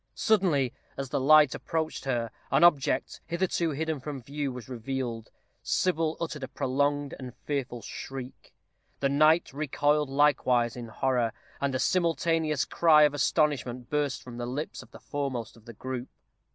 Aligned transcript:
Suddenly, 0.15 0.73
as 0.97 1.09
the 1.11 1.19
light 1.19 1.53
approached 1.53 2.05
her, 2.05 2.31
an 2.49 2.63
object, 2.63 3.21
hitherto 3.27 3.69
hidden 3.69 3.99
from 3.99 4.23
view, 4.23 4.51
was 4.51 4.67
revealed. 4.67 5.29
Sybil 5.61 6.17
uttered 6.19 6.41
a 6.43 6.47
prolonged 6.47 7.13
and 7.19 7.35
fearful 7.45 7.83
shriek; 7.83 8.51
the 8.99 9.09
knight 9.09 9.53
recoiled 9.53 10.09
likewise 10.09 10.75
in 10.75 10.87
horror; 10.87 11.33
and 11.61 11.75
a 11.75 11.79
simultaneous 11.79 12.65
cry 12.65 13.03
of 13.03 13.13
astonishment 13.13 13.91
burst 13.91 14.23
from 14.23 14.37
the 14.37 14.47
lips 14.47 14.81
of 14.81 14.89
the 14.89 14.99
foremost 14.99 15.55
of 15.55 15.65
the 15.65 15.73
group. 15.73 16.09